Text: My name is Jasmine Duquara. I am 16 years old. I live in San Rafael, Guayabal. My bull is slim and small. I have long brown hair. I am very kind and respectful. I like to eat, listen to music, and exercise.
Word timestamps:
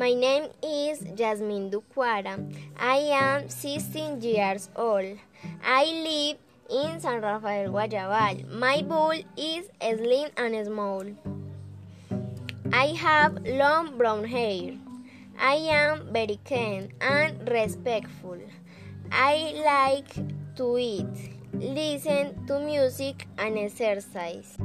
My 0.00 0.14
name 0.14 0.48
is 0.62 1.00
Jasmine 1.14 1.70
Duquara. 1.70 2.32
I 2.78 2.96
am 3.12 3.50
16 3.50 4.22
years 4.22 4.70
old. 4.74 5.18
I 5.62 5.84
live 5.84 6.38
in 6.70 6.98
San 7.00 7.20
Rafael, 7.20 7.68
Guayabal. 7.68 8.48
My 8.48 8.80
bull 8.80 9.12
is 9.36 9.68
slim 9.78 10.30
and 10.38 10.66
small. 10.66 11.04
I 12.72 12.86
have 13.04 13.44
long 13.44 13.98
brown 13.98 14.24
hair. 14.24 14.72
I 15.38 15.56
am 15.76 16.08
very 16.10 16.40
kind 16.48 16.88
and 17.02 17.46
respectful. 17.46 18.40
I 19.12 19.52
like 19.68 20.16
to 20.56 20.78
eat, 20.78 21.36
listen 21.52 22.46
to 22.46 22.58
music, 22.58 23.28
and 23.36 23.58
exercise. 23.58 24.56